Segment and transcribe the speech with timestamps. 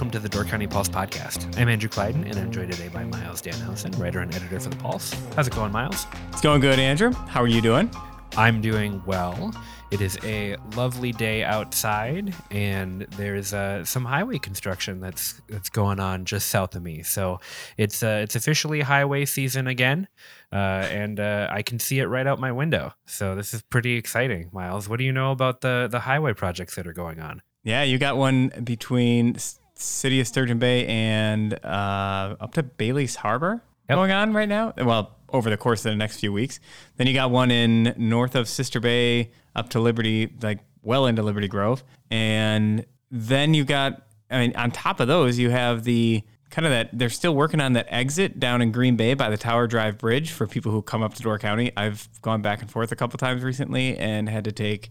[0.00, 1.58] welcome to the Door County Pulse podcast.
[1.58, 4.76] I'm Andrew Clyden and I'm joined today by Miles Dannhausen, writer and editor for the
[4.76, 5.12] Pulse.
[5.36, 6.06] How's it going, Miles?
[6.32, 7.12] It's going good, Andrew.
[7.12, 7.90] How are you doing?
[8.34, 9.54] I'm doing well.
[9.90, 16.00] It is a lovely day outside, and there's uh, some highway construction that's that's going
[16.00, 17.02] on just south of me.
[17.02, 17.38] So
[17.76, 20.08] it's uh, it's officially highway season again,
[20.50, 22.94] uh, and uh, I can see it right out my window.
[23.04, 24.88] So this is pretty exciting, Miles.
[24.88, 27.42] What do you know about the the highway projects that are going on?
[27.64, 29.36] Yeah, you got one between
[29.80, 33.96] City of Sturgeon Bay and uh, up to Bailey's Harbor yep.
[33.96, 34.72] going on right now.
[34.76, 36.60] Well, over the course of the next few weeks.
[36.96, 41.22] Then you got one in north of Sister Bay up to Liberty, like well into
[41.22, 41.84] Liberty Grove.
[42.10, 46.72] And then you got, I mean, on top of those, you have the kind of
[46.72, 49.98] that they're still working on that exit down in Green Bay by the Tower Drive
[49.98, 51.70] Bridge for people who come up to Door County.
[51.76, 54.90] I've gone back and forth a couple times recently and had to take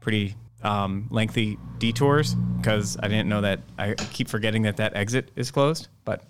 [0.00, 3.60] pretty um, lengthy detours because I didn't know that.
[3.78, 5.88] I keep forgetting that that exit is closed.
[6.04, 6.24] But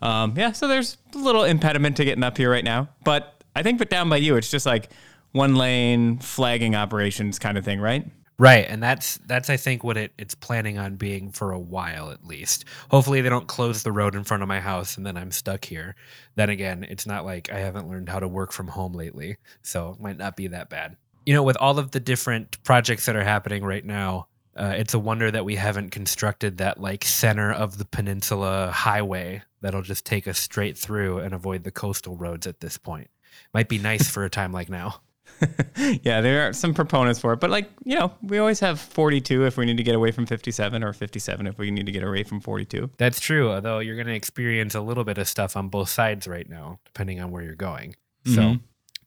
[0.00, 2.88] um, yeah, so there's a little impediment to getting up here right now.
[3.04, 4.90] But I think, but down by you, it's just like
[5.32, 8.06] one lane flagging operations kind of thing, right?
[8.38, 12.10] Right, and that's that's I think what it, it's planning on being for a while
[12.10, 12.64] at least.
[12.90, 15.64] Hopefully they don't close the road in front of my house and then I'm stuck
[15.64, 15.94] here.
[16.34, 19.90] Then again, it's not like I haven't learned how to work from home lately, so
[19.90, 23.16] it might not be that bad you know, with all of the different projects that
[23.16, 27.52] are happening right now, uh, it's a wonder that we haven't constructed that like center
[27.52, 32.46] of the peninsula highway that'll just take us straight through and avoid the coastal roads
[32.46, 33.08] at this point.
[33.54, 35.00] Might be nice for a time like now.
[36.02, 39.46] yeah, there are some proponents for it, but like, you know, we always have 42
[39.46, 42.04] if we need to get away from 57 or 57 if we need to get
[42.04, 42.90] away from 42.
[42.98, 46.28] That's true, although you're going to experience a little bit of stuff on both sides
[46.28, 47.96] right now, depending on where you're going.
[48.26, 48.64] So mm-hmm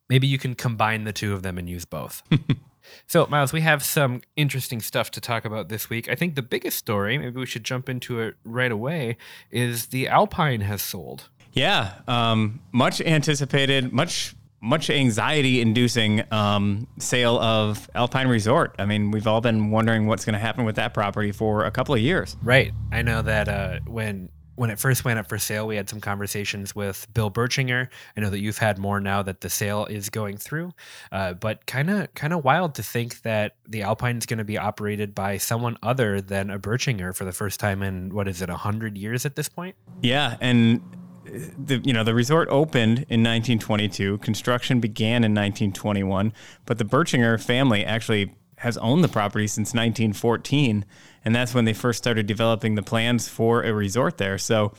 [0.09, 2.23] maybe you can combine the two of them and use both.
[3.07, 6.09] so, Miles, we have some interesting stuff to talk about this week.
[6.09, 9.17] I think the biggest story, maybe we should jump into it right away,
[9.51, 11.29] is the Alpine has sold.
[11.53, 18.75] Yeah, um, much anticipated, much much anxiety inducing um, sale of Alpine Resort.
[18.79, 21.71] I mean, we've all been wondering what's going to happen with that property for a
[21.71, 22.35] couple of years.
[22.41, 22.73] Right.
[22.91, 25.99] I know that uh, when when it first went up for sale, we had some
[25.99, 27.89] conversations with Bill Bertschinger.
[28.15, 30.73] I know that you've had more now that the sale is going through,
[31.11, 34.45] uh, but kind of kind of wild to think that the Alpine is going to
[34.45, 38.41] be operated by someone other than a Bertschinger for the first time in what is
[38.41, 39.75] it, hundred years at this point?
[40.01, 40.81] Yeah, and
[41.25, 44.19] the you know the resort opened in 1922.
[44.19, 46.33] Construction began in 1921,
[46.65, 50.85] but the Bertschinger family actually has owned the property since 1914
[51.25, 54.37] and that's when they first started developing the plans for a resort there.
[54.37, 54.73] So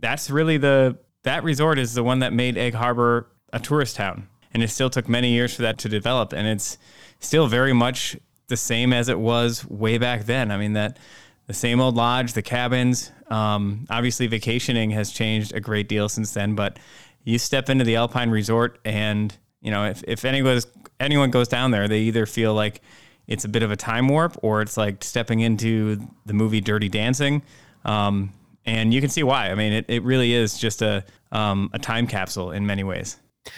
[0.00, 4.28] that's really the that resort is the one that made Egg Harbor a tourist town,
[4.52, 6.76] and it still took many years for that to develop, and it's
[7.20, 8.16] still very much
[8.48, 10.50] the same as it was way back then.
[10.50, 10.98] I mean that
[11.46, 13.12] the same old lodge, the cabins.
[13.28, 16.78] Um, obviously, vacationing has changed a great deal since then, but
[17.22, 20.60] you step into the Alpine Resort, and you know if if anyone
[20.98, 22.80] anyone goes down there, they either feel like
[23.32, 26.88] it's a bit of a time warp, or it's like stepping into the movie Dirty
[26.88, 27.42] Dancing.
[27.84, 28.32] Um,
[28.64, 29.50] and you can see why.
[29.50, 33.16] I mean, it, it really is just a um, a time capsule in many ways.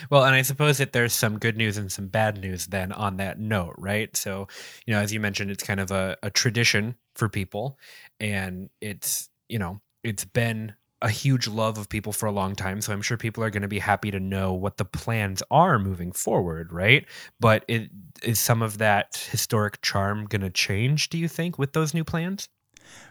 [0.09, 3.17] Well, and I suppose that there's some good news and some bad news then on
[3.17, 4.15] that note, right?
[4.15, 4.47] So,
[4.87, 7.77] you know, as you mentioned, it's kind of a, a tradition for people,
[8.19, 12.81] and it's you know it's been a huge love of people for a long time.
[12.81, 15.77] So I'm sure people are going to be happy to know what the plans are
[15.77, 17.05] moving forward, right?
[17.39, 17.89] But it,
[18.25, 22.03] is some of that historic charm going to change, do you think, with those new
[22.03, 22.47] plans?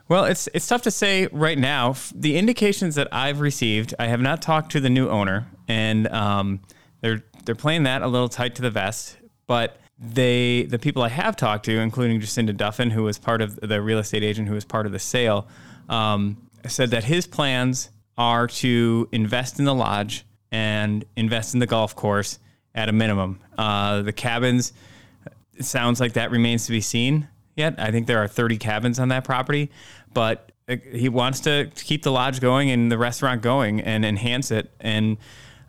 [0.09, 1.97] Well, it's it's tough to say right now.
[2.15, 6.61] The indications that I've received, I have not talked to the new owner, and um,
[7.01, 9.17] they're they're playing that a little tight to the vest.
[9.47, 13.57] But they, the people I have talked to, including Jacinda Duffin, who was part of
[13.57, 15.49] the real estate agent who was part of the sale,
[15.89, 21.67] um, said that his plans are to invest in the lodge and invest in the
[21.67, 22.39] golf course
[22.75, 23.41] at a minimum.
[23.57, 24.73] Uh, the cabins,
[25.57, 27.75] it sounds like that remains to be seen yet.
[27.79, 29.71] I think there are 30 cabins on that property,
[30.13, 34.71] but he wants to keep the lodge going and the restaurant going and enhance it.
[34.81, 35.19] And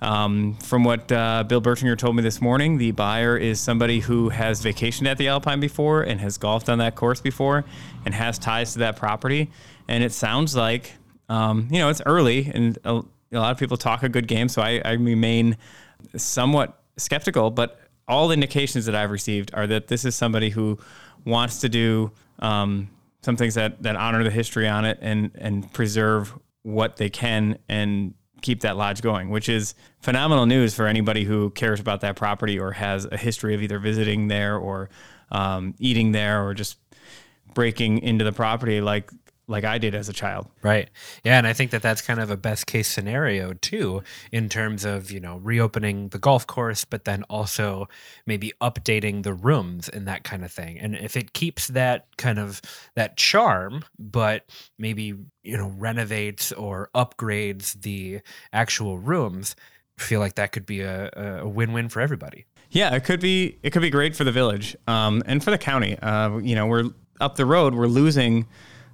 [0.01, 4.29] um, from what uh, Bill Bertschinger told me this morning, the buyer is somebody who
[4.29, 7.65] has vacationed at the Alpine before and has golfed on that course before
[8.05, 9.51] and has ties to that property.
[9.87, 10.93] And it sounds like,
[11.29, 14.47] um, you know, it's early and a, a, lot of people talk a good game.
[14.47, 15.57] So I, I remain
[16.15, 20.77] somewhat skeptical, but all indications that I've received are that this is somebody who
[21.25, 22.89] wants to do um,
[23.21, 27.57] some things that that honor the history on it and and preserve what they can
[27.69, 32.15] and keep that lodge going, which is phenomenal news for anybody who cares about that
[32.15, 34.89] property or has a history of either visiting there or
[35.31, 36.77] um, eating there or just
[37.55, 38.81] breaking into the property.
[38.81, 39.11] Like
[39.47, 40.47] like I did as a child.
[40.61, 40.89] Right.
[41.23, 44.85] Yeah, and I think that that's kind of a best case scenario too in terms
[44.85, 47.87] of, you know, reopening the golf course but then also
[48.25, 50.79] maybe updating the rooms and that kind of thing.
[50.79, 52.61] And if it keeps that kind of
[52.95, 55.13] that charm but maybe,
[55.43, 58.21] you know, renovates or upgrades the
[58.51, 59.55] actual rooms,
[59.99, 61.09] I feel like that could be a,
[61.43, 62.45] a win-win for everybody.
[62.71, 65.57] Yeah, it could be it could be great for the village um, and for the
[65.57, 65.97] county.
[65.99, 66.89] Uh, you know, we're
[67.21, 68.47] up the road, we're losing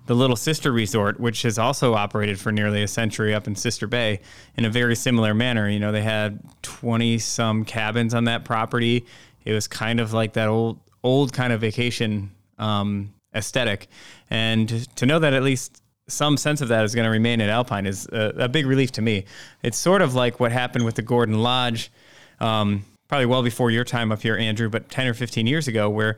[0.07, 3.88] the Little Sister Resort, which has also operated for nearly a century up in Sister
[3.88, 4.19] Bay
[4.56, 5.69] in a very similar manner.
[5.69, 9.06] You know, they had 20 some cabins on that property.
[9.45, 13.88] It was kind of like that old, old kind of vacation um, aesthetic.
[14.30, 17.50] And to know that at least some sense of that is going to remain at
[17.50, 19.25] Alpine is a, a, big relief to me.
[19.63, 21.92] It's sort of like what happened with the Gordon Lodge,
[22.39, 25.89] um, probably well before your time up here, Andrew, but 10 or 15 years ago,
[25.89, 26.18] where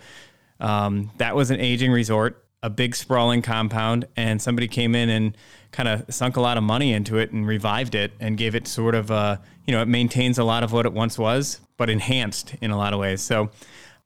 [0.60, 5.38] um, that was an aging resort a big sprawling compound and somebody came in and
[5.72, 8.68] kind of sunk a lot of money into it and revived it and gave it
[8.68, 11.90] sort of a, you know, it maintains a lot of what it once was, but
[11.90, 13.22] enhanced in a lot of ways.
[13.22, 13.52] So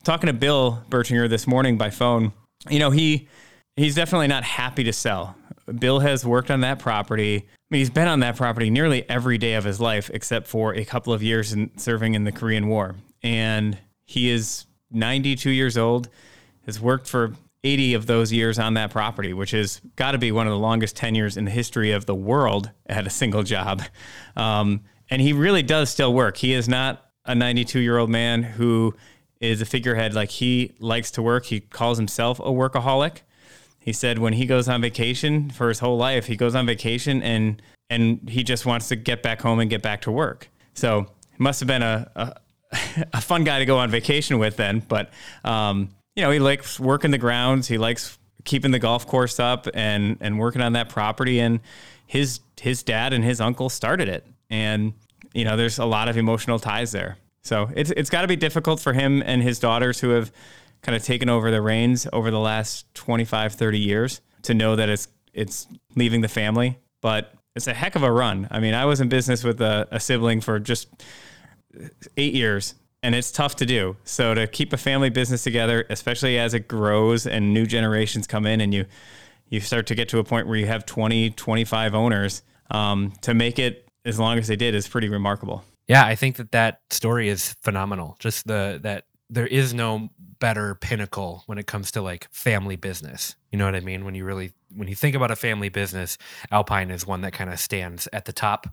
[0.04, 2.34] talking to Bill Bertschinger this morning by phone,
[2.68, 3.28] you know, he
[3.76, 5.36] he's definitely not happy to sell.
[5.80, 7.38] Bill has worked on that property.
[7.38, 10.74] I mean, he's been on that property nearly every day of his life, except for
[10.74, 12.96] a couple of years in serving in the Korean War.
[13.22, 16.10] And he is 92 years old,
[16.66, 17.36] has worked for
[17.68, 20.60] 80 of those years on that property, which has got to be one of the
[20.60, 23.82] longest tenures in the history of the world at a single job.
[24.36, 26.38] Um, and he really does still work.
[26.38, 28.96] He is not a 92 year old man who
[29.40, 30.14] is a figurehead.
[30.14, 31.46] Like he likes to work.
[31.46, 33.22] He calls himself a workaholic.
[33.80, 37.22] He said when he goes on vacation for his whole life, he goes on vacation
[37.22, 40.50] and and he just wants to get back home and get back to work.
[40.74, 41.00] So
[41.34, 42.36] it must have been a, a,
[43.14, 44.84] a fun guy to go on vacation with then.
[44.86, 45.12] But
[45.44, 47.68] um, you know, he likes working the grounds.
[47.68, 51.40] He likes keeping the golf course up and and working on that property.
[51.40, 51.60] And
[52.08, 54.94] his his dad and his uncle started it, and
[55.34, 57.18] you know, there's a lot of emotional ties there.
[57.44, 60.32] So it's it's got to be difficult for him and his daughters who have
[60.82, 64.90] kind of taken over the reins over the last 25, 30 years to know that
[64.90, 68.48] it's it's leaving the family, but it's a heck of a run.
[68.50, 70.88] I mean, I was in business with a, a sibling for just
[72.16, 72.74] eight years
[73.04, 73.96] and it's tough to do.
[74.04, 78.46] So to keep a family business together, especially as it grows and new generations come
[78.46, 78.86] in and you
[79.50, 83.34] you start to get to a point where you have 20, 25 owners, um, to
[83.34, 85.64] make it as long as they did is pretty remarkable.
[85.88, 88.18] Yeah, I think that that story is phenomenal.
[88.20, 90.10] Just the that there is no
[90.40, 93.36] better pinnacle when it comes to like family business.
[93.52, 94.06] You know what I mean?
[94.06, 96.18] When you really when you think about a family business,
[96.52, 98.68] Alpine is one that kind of stands at the top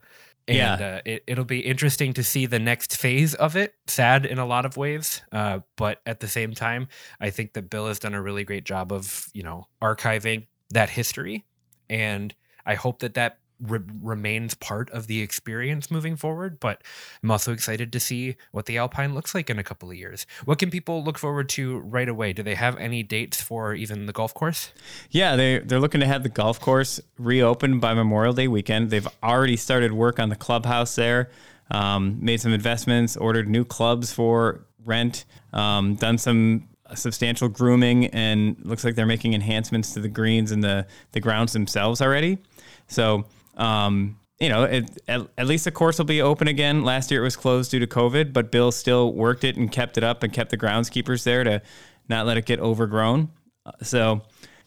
[0.47, 0.87] and yeah.
[0.87, 4.47] uh, it, it'll be interesting to see the next phase of it sad in a
[4.47, 6.89] lot of ways uh, but at the same time
[7.21, 10.91] i think that bill has done a really great job of you know archiving that
[10.91, 11.45] history
[11.89, 12.35] and
[12.67, 16.61] i hope that that re- remains part of the experience moving forward.
[16.61, 16.83] But
[17.23, 20.27] I'm also excited to see what the Alpine looks like in a couple of years.
[20.45, 22.33] What can people look forward to right away?
[22.33, 24.73] Do they have any dates for even the golf course?
[25.11, 28.91] Yeah, they they're looking to have the golf course reopened by Memorial Day weekend.
[28.91, 31.31] They've already started work on the clubhouse there.
[31.71, 38.57] Um, made some investments, ordered new clubs for rent, um, done some substantial grooming, and
[38.65, 42.39] looks like they're making enhancements to the greens and the the grounds themselves already.
[42.87, 43.25] So
[43.57, 46.83] um, you know, it, at, at, least the course will be open again.
[46.83, 49.97] Last year it was closed due to COVID, but Bill still worked it and kept
[49.97, 51.63] it up and kept the groundskeepers there to
[52.09, 53.31] not let it get overgrown.
[53.65, 54.23] Uh, so,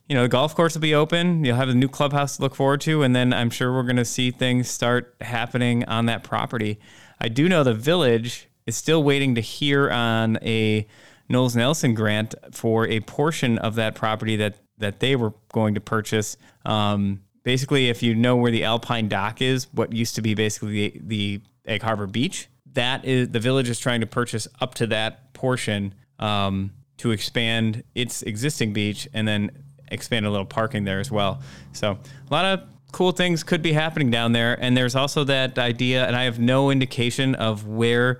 [0.07, 1.43] you know, the golf course will be open.
[1.43, 3.97] You'll have a new clubhouse to look forward to, and then I'm sure we're going
[3.97, 6.79] to see things start happening on that property.
[7.19, 10.87] I do know the village is still waiting to hear on a
[11.29, 15.81] Knowles Nelson grant for a portion of that property that that they were going to
[15.81, 16.37] purchase.
[16.63, 20.89] Um, basically, if you know where the Alpine Dock is, what used to be basically
[20.89, 24.87] the, the Egg Harbor Beach, that is the village is trying to purchase up to
[24.87, 30.99] that portion um, to expand its existing beach and then expand a little parking there
[30.99, 31.39] as well.
[31.71, 34.61] So a lot of cool things could be happening down there.
[34.61, 38.19] And there's also that idea, and I have no indication of where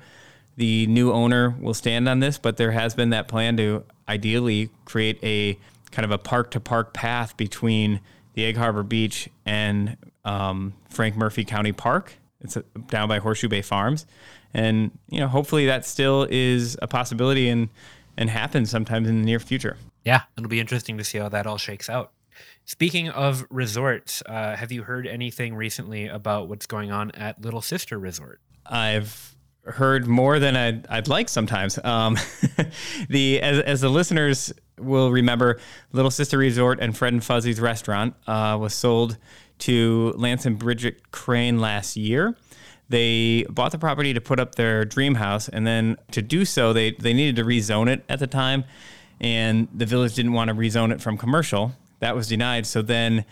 [0.56, 4.70] the new owner will stand on this, but there has been that plan to ideally
[4.86, 5.60] create a
[5.92, 8.00] kind of a park to park path between
[8.38, 12.14] the Egg Harbor Beach and um, Frank Murphy County Park.
[12.40, 12.56] It's
[12.88, 14.06] down by Horseshoe Bay Farms,
[14.54, 17.70] and you know, hopefully that still is a possibility and
[18.16, 19.76] and happens sometimes in the near future.
[20.06, 22.12] Yeah, it'll be interesting to see how that all shakes out.
[22.64, 27.64] Speaking of resorts, uh, have you heard anything recently about what's going on at Little
[27.64, 28.40] Sister Resort?
[28.68, 31.80] I've heard more than I'd, I'd like sometimes.
[31.84, 32.18] Um,
[33.10, 35.60] the as, as the listeners will remember,
[35.92, 39.18] Little Sister Resort and Fred and Fuzzy's restaurant uh, was sold
[39.60, 42.36] to Lance and Bridget Crane last year.
[42.90, 46.72] They bought the property to put up their dream house, and then to do so,
[46.72, 48.64] they they needed to rezone it at the time,
[49.20, 51.74] and the village didn't want to rezone it from commercial.
[52.00, 52.66] That was denied.
[52.66, 53.26] So then,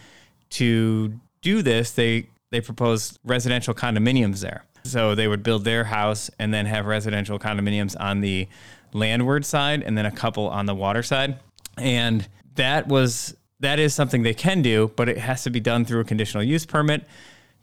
[0.51, 4.65] to do this, they they proposed residential condominiums there.
[4.83, 8.47] So they would build their house and then have residential condominiums on the
[8.95, 11.39] landward side and then a couple on the water side.
[11.77, 15.85] And that was that is something they can do, but it has to be done
[15.85, 17.05] through a conditional use permit.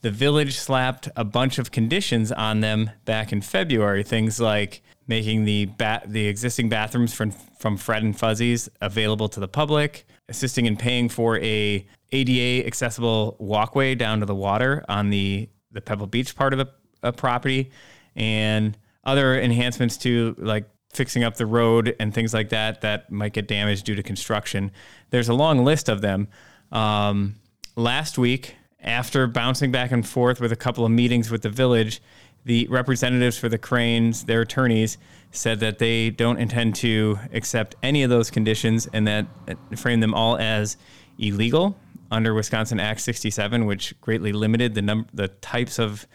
[0.01, 5.45] The village slapped a bunch of conditions on them back in February, things like making
[5.45, 10.67] the bat, the existing bathrooms from from Fred and Fuzzies available to the public, assisting
[10.67, 16.07] in paying for a ADA accessible walkway down to the water on the the Pebble
[16.07, 16.69] Beach part of
[17.03, 17.71] a property
[18.15, 23.33] and other enhancements to like fixing up the road and things like that that might
[23.33, 24.71] get damaged due to construction.
[25.11, 26.29] There's a long list of them.
[26.71, 27.37] Um,
[27.77, 32.03] last week, after bouncing back and forth with a couple of meetings with the village,
[32.45, 34.99] the representatives for the cranes, their attorneys,
[35.31, 40.01] said that they don't intend to accept any of those conditions and that uh, frame
[40.01, 40.77] them all as
[41.19, 41.79] illegal
[42.11, 46.07] under Wisconsin Act 67, which greatly limited the number, the types of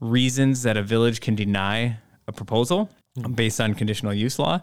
[0.00, 3.32] reasons that a village can deny a proposal mm-hmm.
[3.32, 4.60] based on conditional use law.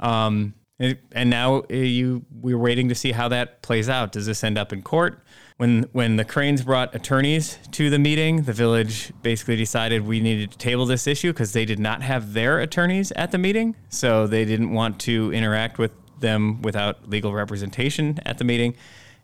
[0.00, 4.12] Um, and now uh, you we're waiting to see how that plays out.
[4.12, 5.22] Does this end up in court?
[5.56, 10.50] When when the Cranes brought attorneys to the meeting, the village basically decided we needed
[10.50, 14.26] to table this issue because they did not have their attorneys at the meeting, so
[14.26, 18.74] they didn't want to interact with them without legal representation at the meeting.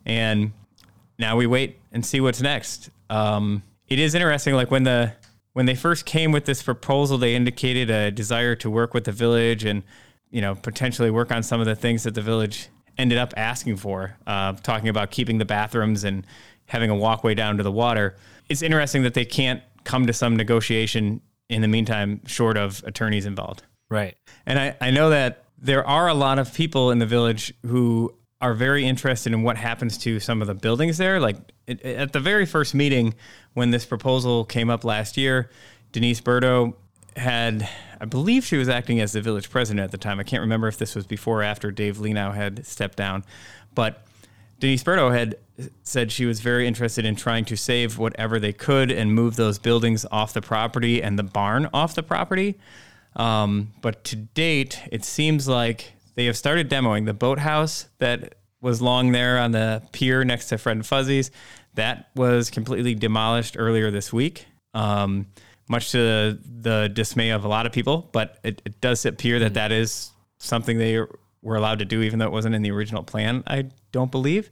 [0.05, 0.53] And
[1.19, 2.89] now we wait and see what's next.
[3.09, 5.13] Um, it is interesting, like when the
[5.53, 9.11] when they first came with this proposal, they indicated a desire to work with the
[9.11, 9.83] village and,
[10.29, 13.77] you know, potentially work on some of the things that the village ended up asking
[13.77, 16.25] for, uh, talking about keeping the bathrooms and
[16.67, 18.15] having a walkway down to the water.
[18.47, 23.25] It's interesting that they can't come to some negotiation in the meantime, short of attorneys
[23.25, 23.63] involved.
[23.89, 24.15] Right.
[24.45, 28.15] And I, I know that there are a lot of people in the village who
[28.41, 31.19] are very interested in what happens to some of the buildings there.
[31.19, 33.13] Like it, at the very first meeting
[33.53, 35.49] when this proposal came up last year,
[35.91, 36.73] Denise Bhirdo
[37.15, 37.67] had,
[37.99, 40.19] I believe she was acting as the village president at the time.
[40.19, 43.23] I can't remember if this was before or after Dave Lienau had stepped down,
[43.75, 44.05] but
[44.59, 45.35] Denise Bhirdo had
[45.83, 49.59] said she was very interested in trying to save whatever they could and move those
[49.59, 52.57] buildings off the property and the barn off the property.
[53.15, 58.79] Um, but to date, it seems like they have started demoing the boathouse that was
[58.79, 61.31] long there on the pier next to Fred and Fuzzy's.
[61.73, 65.25] That was completely demolished earlier this week, um,
[65.67, 68.07] much to the dismay of a lot of people.
[68.11, 69.55] But it, it does appear that mm.
[69.55, 70.99] that is something they
[71.41, 73.43] were allowed to do, even though it wasn't in the original plan.
[73.47, 74.51] I don't believe.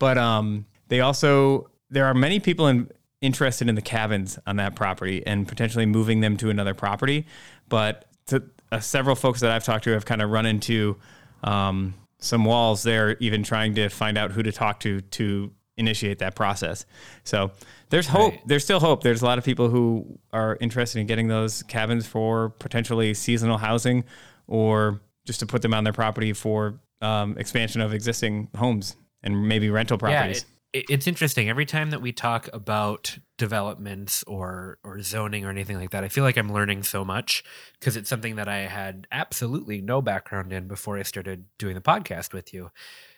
[0.00, 2.90] But um, they also there are many people in,
[3.20, 7.24] interested in the cabins on that property and potentially moving them to another property.
[7.68, 8.42] But to,
[8.74, 10.96] uh, several folks that I've talked to have kind of run into
[11.42, 16.18] um, some walls there, even trying to find out who to talk to to initiate
[16.20, 16.86] that process.
[17.24, 17.50] So
[17.90, 18.32] there's hope.
[18.32, 18.42] Right.
[18.46, 19.02] There's still hope.
[19.02, 23.58] There's a lot of people who are interested in getting those cabins for potentially seasonal
[23.58, 24.04] housing
[24.46, 29.48] or just to put them on their property for um, expansion of existing homes and
[29.48, 30.36] maybe rental properties.
[30.36, 31.48] Yeah, it, it's interesting.
[31.48, 36.04] Every time that we talk about developments or or zoning or anything like that.
[36.04, 37.42] I feel like I'm learning so much
[37.78, 41.80] because it's something that I had absolutely no background in before I started doing the
[41.80, 42.70] podcast with you.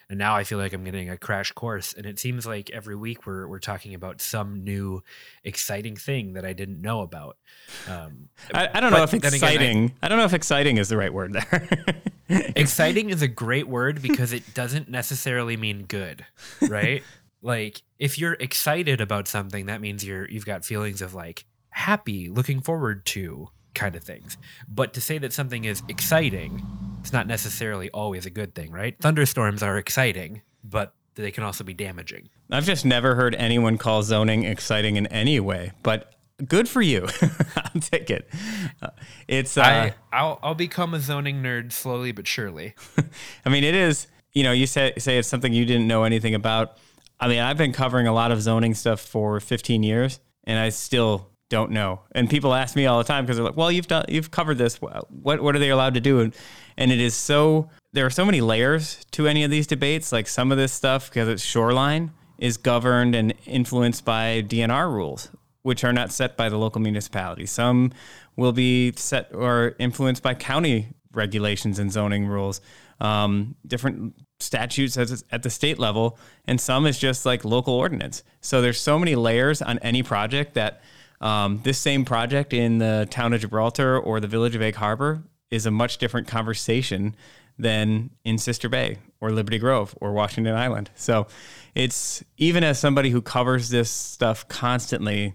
[0.09, 1.93] And now I feel like I'm getting a crash course.
[1.93, 5.03] And it seems like every week we're we're talking about some new
[5.45, 7.37] exciting thing that I didn't know about.
[7.89, 9.85] Um, I, I, don't know if exciting.
[9.85, 11.69] Again, I, I don't know if exciting is the right word there.
[12.57, 16.25] exciting is a great word because it doesn't necessarily mean good,
[16.69, 17.03] right?
[17.47, 22.29] Like if you're excited about something that means you're you've got feelings of like happy
[22.29, 24.37] looking forward to kind of things.
[24.69, 26.67] But to say that something is exciting
[27.01, 28.99] it's not necessarily always a good thing right?
[29.01, 32.29] Thunderstorms are exciting but they can also be damaging.
[32.51, 37.07] I've just never heard anyone call zoning exciting in any way but good for you.
[37.57, 38.29] I'll take it.
[39.29, 42.75] It's uh, I, I'll, I'll become a zoning nerd slowly but surely.
[43.47, 46.35] I mean it is you know you say, say it's something you didn't know anything
[46.35, 46.79] about
[47.19, 50.69] I mean, I've been covering a lot of zoning stuff for 15 years, and I
[50.69, 52.01] still don't know.
[52.13, 54.59] And people ask me all the time because they're like, "Well, you've done, you've covered
[54.59, 54.81] this.
[54.81, 56.35] What what are they allowed to do?" And,
[56.77, 60.13] and it is so there are so many layers to any of these debates.
[60.13, 65.31] Like some of this stuff because it's shoreline is governed and influenced by DNR rules,
[65.63, 67.47] which are not set by the local municipality.
[67.47, 67.93] Some
[68.37, 72.61] will be set or influenced by county regulations and zoning rules.
[73.01, 74.97] Um, different statutes
[75.31, 78.23] at the state level, and some is just like local ordinance.
[78.41, 80.83] So there's so many layers on any project that
[81.21, 85.23] um, this same project in the town of Gibraltar or the village of Egg Harbor
[85.51, 87.17] is a much different conversation
[87.59, 90.91] than in Sister Bay or Liberty Grove or Washington Island.
[90.95, 91.27] So
[91.75, 95.35] it's even as somebody who covers this stuff constantly,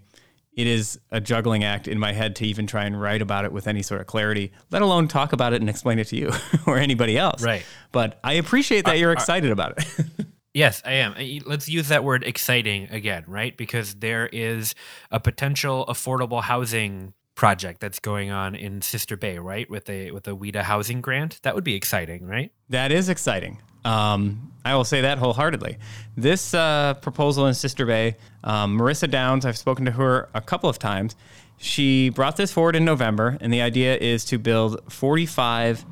[0.54, 3.52] it is a juggling act in my head to even try and write about it
[3.52, 6.32] with any sort of clarity, let alone talk about it and explain it to you
[6.66, 7.42] or anybody else.
[7.44, 7.66] Right.
[7.92, 10.06] But I appreciate that you're excited about it.
[10.54, 11.16] Yes, I am.
[11.46, 13.56] Let's use that word exciting again, right?
[13.56, 14.76] Because there is
[15.10, 19.70] a potential affordable housing project that's going on in Sister Bay, right?
[19.70, 21.40] With a with a WHEDA housing grant.
[21.44, 22.52] That would be exciting, right?
[22.68, 23.62] That is exciting.
[23.84, 25.78] Um, I will say that wholeheartedly.
[26.16, 30.70] This uh, proposal in Sister Bay, um, Marissa Downs, I've spoken to her a couple
[30.70, 31.16] of times.
[31.58, 35.86] She brought this forward in November, and the idea is to build 45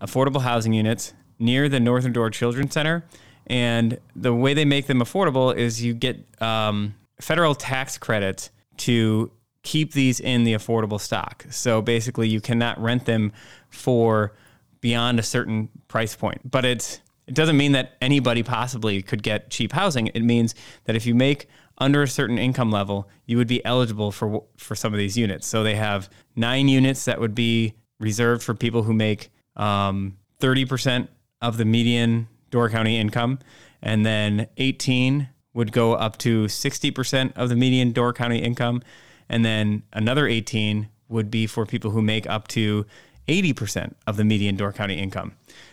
[0.00, 3.04] affordable housing units near the Northern Door Children's Center
[3.46, 9.30] and the way they make them affordable is you get um, federal tax credits to
[9.62, 11.44] keep these in the affordable stock.
[11.50, 13.32] So basically, you cannot rent them
[13.68, 14.32] for
[14.80, 16.50] beyond a certain price point.
[16.50, 20.08] But it's it doesn't mean that anybody possibly could get cheap housing.
[20.08, 20.54] It means
[20.84, 24.74] that if you make under a certain income level, you would be eligible for for
[24.74, 25.46] some of these units.
[25.46, 31.08] So they have nine units that would be reserved for people who make um, 30%
[31.40, 33.38] of the median Door County income.
[33.82, 38.82] And then 18 would go up to 60% of the median Door County income.
[39.28, 42.86] And then another 18 would be for people who make up to
[43.28, 45.32] 80% of the median Door County income.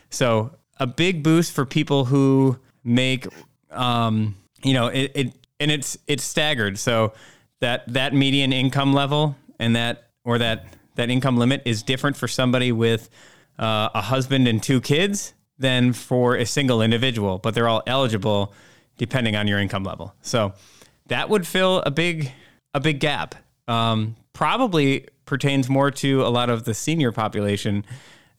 [0.09, 3.27] So a big boost for people who make,
[3.69, 6.79] um, you know, it, it and it's it's staggered.
[6.79, 7.13] So
[7.59, 12.27] that that median income level and that or that that income limit is different for
[12.27, 13.11] somebody with
[13.59, 18.51] uh, a husband and two kids than for a single individual, but they're all eligible
[18.97, 20.15] depending on your income level.
[20.23, 20.53] So
[21.05, 22.31] that would fill a big
[22.73, 23.35] a big gap.
[23.67, 27.85] Um, probably pertains more to a lot of the senior population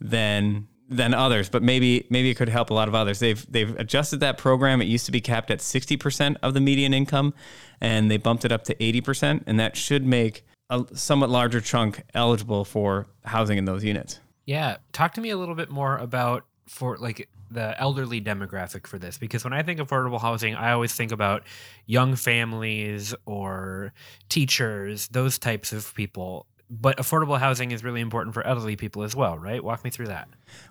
[0.01, 3.19] than than others, but maybe maybe it could help a lot of others.
[3.19, 4.83] They've they've adjusted that program.
[4.83, 7.35] It used to be capped at 60% of the median income
[7.81, 12.03] and they bumped it up to 80% and that should make a somewhat larger chunk
[12.15, 14.21] eligible for housing in those units.
[14.45, 18.99] Yeah, talk to me a little bit more about for like the elderly demographic for
[18.99, 21.45] this because when I think affordable housing, I always think about
[21.87, 23.93] young families or
[24.29, 26.47] teachers, those types of people.
[26.75, 29.63] But affordable housing is really important for elderly people as well, right?
[29.63, 30.29] Walk me through that.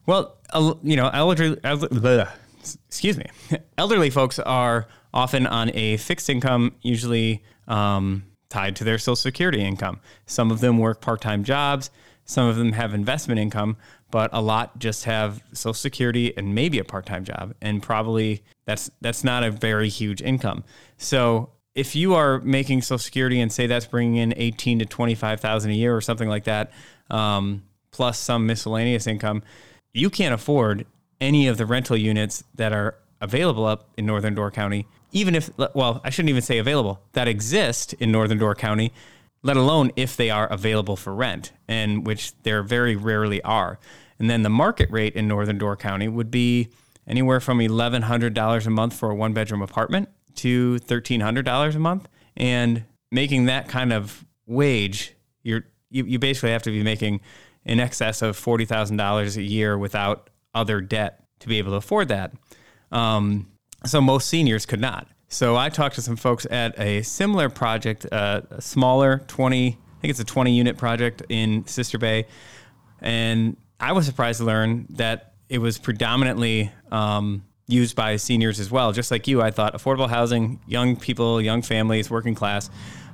[0.08, 0.38] Well,
[0.82, 2.26] you know, elderly, elderly
[2.88, 3.26] excuse me,
[3.78, 9.64] elderly folks are often on a fixed income, usually um, tied to their Social Security
[9.64, 10.00] income.
[10.26, 11.92] Some of them work part time jobs.
[12.26, 13.78] Some of them have investment income,
[14.12, 18.92] but a lot just have social security and maybe a part-time job and probably that's
[19.00, 20.64] that's not a very huge income
[20.98, 25.72] so if you are making social security and say that's bringing in 18 to 25,000
[25.72, 26.72] a year or something like that
[27.10, 29.44] um, plus some miscellaneous income
[29.94, 30.86] you can't afford
[31.20, 34.88] any of the rental units that are available up in northern door county.
[35.12, 38.92] Even if well i shouldn't even say available that exist in northern door county
[39.44, 43.80] let alone if they are available for rent and which there very rarely are.
[44.20, 46.70] And then the market rate in Northern Door County would be
[47.08, 50.10] anywhere from $1,100 a month for a one bedroom apartment
[50.41, 52.08] to $1,300 a month.
[52.38, 57.21] And making that kind of wage, you're, you, you basically have to be making
[57.65, 62.34] in excess of $40,000 a year without other debt to be able to afford that.
[62.91, 63.47] Um,
[63.86, 65.08] so most seniors could not.
[65.27, 70.01] So I talked to some folks at a similar project, uh, a smaller 20, I
[70.01, 72.25] think it's a 20 unit project in Sister Bay.
[72.99, 78.70] And I was surprised to learn that it was predominantly um, used by seniors as
[78.70, 78.92] well.
[78.92, 82.70] Just like you, I thought affordable housing, young people, young families, working class,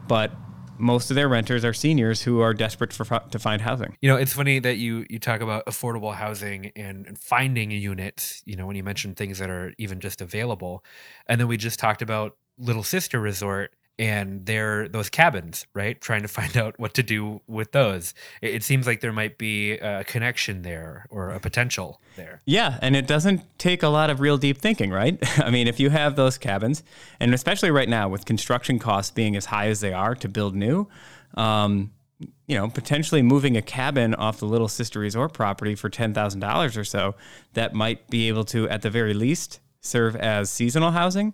[0.08, 0.32] but
[0.80, 3.98] most of their renters are seniors who are desperate for to find housing.
[4.02, 8.42] You know, it's funny that you you talk about affordable housing and finding a unit.
[8.46, 10.84] You know, when you mention things that are even just available,
[11.28, 16.00] and then we just talked about Little Sister Resort and they're those cabins, right?
[16.00, 18.14] Trying to find out what to do with those.
[18.42, 22.42] It, it, seems like there might be a connection there or a potential there.
[22.46, 25.18] Yeah, and it doesn't take a lot of real deep thinking, right?
[25.44, 26.84] I mean, if you have those cabins,
[27.20, 30.56] and especially right now with construction costs being as high as they are to build
[30.56, 30.88] new,
[31.36, 36.14] um, you know, potentially moving a cabin off the Little Sister Resort property for ten
[36.14, 37.16] thousand dollars or so,
[37.54, 41.34] that might be able to, at the very least, serve as seasonal housing.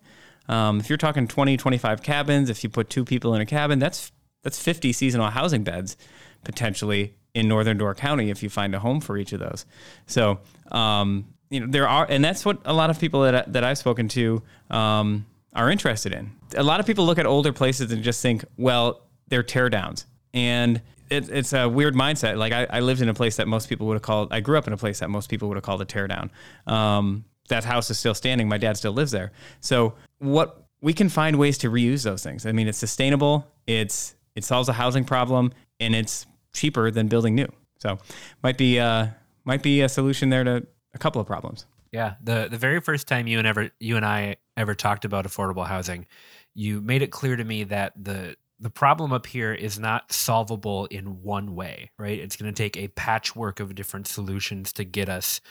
[0.49, 3.79] Um, if you're talking 20, 25 cabins, if you put two people in a cabin,
[3.79, 4.11] that's
[4.43, 5.95] that's 50 seasonal housing beds
[6.43, 9.65] potentially in northern Door County if you find a home for each of those.
[10.05, 10.39] So,
[10.71, 13.77] um, you know, there are, and that's what a lot of people that, that I've
[13.77, 16.31] spoken to um, are interested in.
[16.55, 20.05] A lot of people look at older places and just think, well, they're teardowns.
[20.33, 22.37] And it, it's a weird mindset.
[22.37, 24.57] Like I, I, lived in a place that most people would have called, I grew
[24.57, 26.29] up in a place that most people would have called a teardown.
[26.65, 28.47] Um, that house is still standing.
[28.47, 29.31] My dad still lives there.
[29.59, 32.45] So what we can find ways to reuse those things.
[32.45, 33.47] I mean, it's sustainable.
[33.67, 37.47] It's it solves a housing problem, and it's cheaper than building new.
[37.79, 37.97] So
[38.43, 39.07] might be uh,
[39.45, 41.65] might be a solution there to a couple of problems.
[41.91, 45.25] Yeah, the the very first time you and ever you and I ever talked about
[45.25, 46.05] affordable housing,
[46.53, 50.85] you made it clear to me that the the problem up here is not solvable
[50.85, 52.19] in one way, right?
[52.19, 55.41] It's going to take a patchwork of different solutions to get us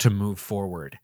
[0.00, 0.98] to move forward.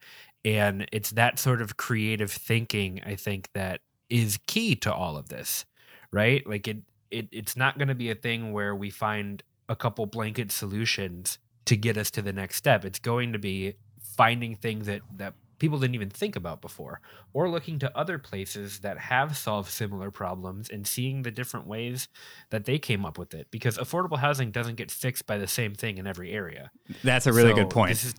[0.45, 3.81] And it's that sort of creative thinking, I think, that
[4.11, 5.65] is key to all of this,
[6.13, 6.47] right?
[6.47, 6.79] Like it,
[7.11, 11.39] it it's not going to be a thing where we find a couple blanket solutions
[11.65, 12.85] to get us to the next step.
[12.85, 13.75] It's going to be
[14.17, 17.01] finding things that that people didn't even think about before
[17.33, 22.09] or looking to other places that have solved similar problems and seeing the different ways
[22.51, 25.75] that they came up with it because affordable housing doesn't get fixed by the same
[25.75, 26.71] thing in every area.
[27.03, 27.91] That's a really so good point.
[27.91, 28.15] This is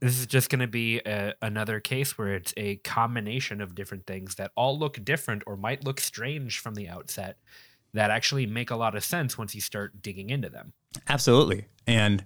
[0.00, 4.06] this is just going to be a, another case where it's a combination of different
[4.06, 7.38] things that all look different or might look strange from the outset
[7.94, 10.72] that actually make a lot of sense once you start digging into them.
[11.08, 11.64] Absolutely.
[11.86, 12.24] And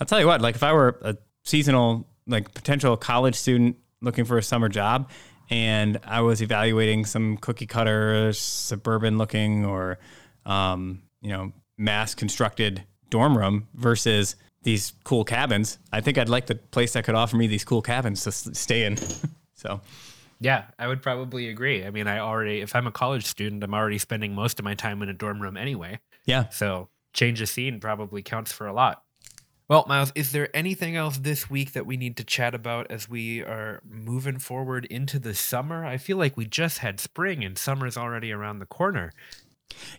[0.00, 4.24] I'll tell you what, like if I were a seasonal, like potential college student looking
[4.24, 5.10] for a summer job
[5.50, 9.98] and I was evaluating some cookie cutter, suburban looking or,
[10.44, 15.78] um, you know, mass constructed dorm room versus these cool cabins.
[15.92, 18.84] I think I'd like the place that could offer me these cool cabins to stay
[18.84, 18.96] in.
[19.54, 19.80] so,
[20.40, 21.84] yeah, I would probably agree.
[21.84, 24.74] I mean, I already, if I'm a college student, I'm already spending most of my
[24.74, 26.00] time in a dorm room anyway.
[26.26, 26.48] Yeah.
[26.48, 29.02] So, change of scene probably counts for a lot.
[29.66, 33.08] Well, Miles, is there anything else this week that we need to chat about as
[33.08, 35.86] we are moving forward into the summer?
[35.86, 39.10] I feel like we just had spring and summer's already around the corner.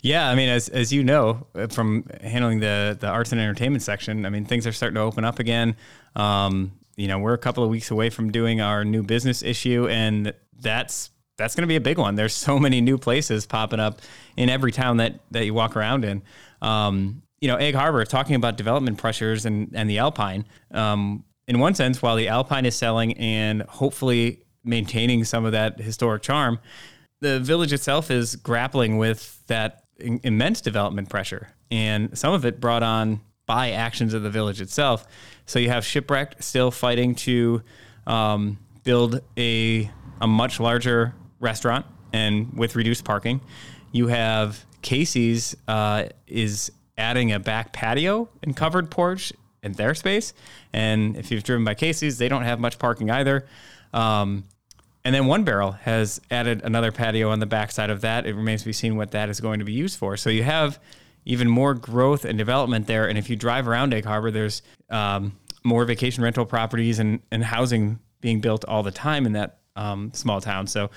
[0.01, 3.83] Yeah, I mean, as as you know uh, from handling the the arts and entertainment
[3.83, 5.75] section, I mean, things are starting to open up again.
[6.15, 9.87] Um, you know, we're a couple of weeks away from doing our new business issue,
[9.89, 12.15] and that's that's going to be a big one.
[12.15, 14.01] There's so many new places popping up
[14.37, 16.21] in every town that that you walk around in.
[16.61, 20.45] Um, you know, Egg Harbor, talking about development pressures and and the Alpine.
[20.71, 25.79] Um, in one sense, while the Alpine is selling and hopefully maintaining some of that
[25.79, 26.59] historic charm,
[27.21, 32.59] the village itself is grappling with that in- immense development pressure, and some of it
[32.59, 35.05] brought on by actions of the village itself.
[35.45, 37.61] So you have Shipwrecked still fighting to
[38.07, 39.89] um, build a
[40.21, 43.41] a much larger restaurant and with reduced parking.
[43.91, 50.33] You have Casey's uh, is adding a back patio and covered porch in their space,
[50.73, 53.45] and if you've driven by Casey's, they don't have much parking either.
[53.93, 54.43] Um,
[55.05, 58.25] and then One Barrel has added another patio on the backside of that.
[58.25, 60.17] It remains to be seen what that is going to be used for.
[60.17, 60.79] So you have
[61.25, 63.07] even more growth and development there.
[63.07, 67.43] And if you drive around Egg Harbor, there's um, more vacation rental properties and, and
[67.43, 70.65] housing being built all the time in that um, small town.
[70.65, 70.89] So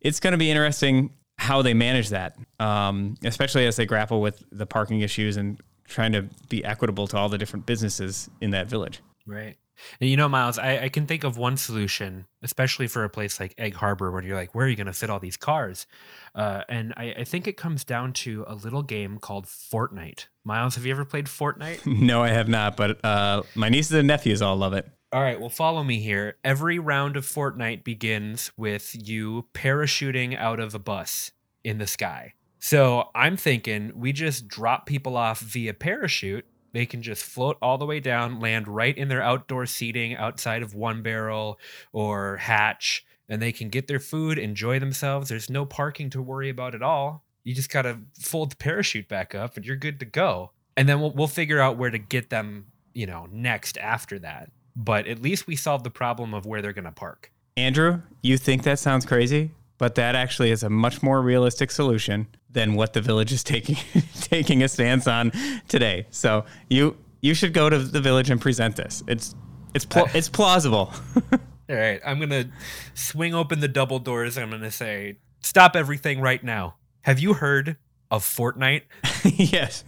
[0.00, 4.44] it's going to be interesting how they manage that, um, especially as they grapple with
[4.52, 8.68] the parking issues and trying to be equitable to all the different businesses in that
[8.68, 9.00] village.
[9.26, 9.56] Right.
[10.00, 13.40] And you know, Miles, I, I, can think of one solution, especially for a place
[13.40, 15.86] like Egg Harbor, where you're like, where are you going to fit all these cars?
[16.34, 20.26] Uh, and I, I, think it comes down to a little game called Fortnite.
[20.44, 21.86] Miles, have you ever played Fortnite?
[22.00, 24.88] no, I have not, but uh, my nieces and nephews all love it.
[25.12, 26.36] All right, well, follow me here.
[26.44, 31.32] Every round of Fortnite begins with you parachuting out of a bus
[31.64, 32.34] in the sky.
[32.60, 37.78] So I'm thinking we just drop people off via parachute they can just float all
[37.78, 41.58] the way down, land right in their outdoor seating outside of One Barrel
[41.92, 45.28] or Hatch, and they can get their food, enjoy themselves.
[45.28, 47.24] There's no parking to worry about at all.
[47.44, 50.52] You just got to fold the parachute back up and you're good to go.
[50.76, 54.50] And then we'll, we'll figure out where to get them, you know, next after that.
[54.76, 57.32] But at least we solved the problem of where they're going to park.
[57.56, 59.50] Andrew, you think that sounds crazy?
[59.80, 63.76] But that actually is a much more realistic solution than what the village is taking
[64.20, 65.32] taking a stance on
[65.66, 66.06] today.
[66.10, 69.02] So you you should go to the village and present this.
[69.08, 69.34] It's
[69.74, 70.92] it's pl- it's plausible.
[71.70, 72.50] All right, I'm gonna
[72.94, 74.36] swing open the double doors.
[74.36, 76.76] I'm gonna say, stop everything right now.
[77.02, 77.76] Have you heard
[78.10, 78.82] of Fortnite?
[79.24, 79.84] yes.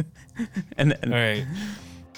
[0.79, 1.45] And, and All right.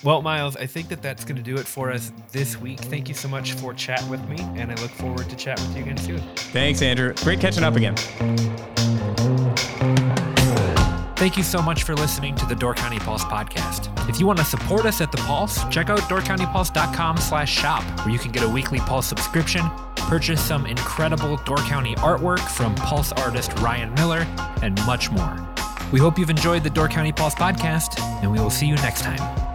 [0.04, 2.78] Well, Miles, I think that that's going to do it for us this week.
[2.78, 5.76] Thank you so much for chatting with me, and I look forward to chatting with
[5.78, 6.20] you again soon.
[6.36, 7.14] thanks, Andrew.
[7.22, 7.96] Great catching up again.
[11.16, 13.88] Thank you so much for listening to the Door County Pulse podcast.
[14.10, 18.10] If you want to support us at the Pulse, check out doorcountypulse.com slash shop, where
[18.10, 23.12] you can get a weekly Pulse subscription, purchase some incredible Door County artwork from Pulse
[23.12, 24.26] artist Ryan Miller,
[24.60, 25.48] and much more.
[25.92, 29.00] We hope you've enjoyed the Door County Pulse podcast, and we will see you next
[29.00, 29.53] time.